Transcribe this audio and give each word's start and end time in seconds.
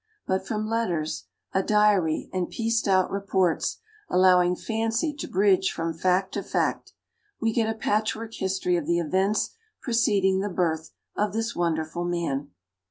But 0.25 0.47
from 0.47 0.65
letters, 0.67 1.25
a 1.53 1.61
diary 1.61 2.27
and 2.33 2.49
pieced 2.49 2.87
out 2.87 3.11
reports, 3.11 3.77
allowing 4.09 4.55
fancy 4.55 5.13
to 5.13 5.27
bridge 5.27 5.71
from 5.71 5.93
fact 5.93 6.33
to 6.33 6.41
fact, 6.41 6.93
we 7.39 7.53
get 7.53 7.69
a 7.69 7.77
patchwork 7.77 8.33
history 8.33 8.77
of 8.77 8.87
the 8.87 8.97
events 8.97 9.51
preceding 9.79 10.39
the 10.39 10.49
birth 10.49 10.89
of 11.15 11.33
this 11.33 11.55
wonderful 11.55 12.03
man. 12.03 12.49